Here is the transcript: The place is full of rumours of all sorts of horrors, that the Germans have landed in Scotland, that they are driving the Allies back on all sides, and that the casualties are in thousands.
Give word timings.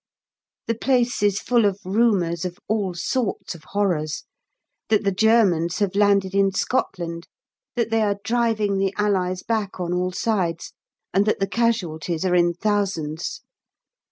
The 0.65 0.73
place 0.73 1.21
is 1.21 1.39
full 1.39 1.63
of 1.63 1.79
rumours 1.85 2.43
of 2.43 2.57
all 2.67 2.95
sorts 2.95 3.53
of 3.53 3.65
horrors, 3.65 4.23
that 4.89 5.03
the 5.03 5.11
Germans 5.11 5.77
have 5.77 5.93
landed 5.93 6.33
in 6.33 6.49
Scotland, 6.51 7.27
that 7.75 7.91
they 7.91 8.01
are 8.01 8.17
driving 8.23 8.79
the 8.79 8.95
Allies 8.97 9.43
back 9.43 9.79
on 9.79 9.93
all 9.93 10.11
sides, 10.11 10.73
and 11.13 11.27
that 11.27 11.39
the 11.39 11.45
casualties 11.45 12.25
are 12.25 12.33
in 12.33 12.55
thousands. 12.55 13.41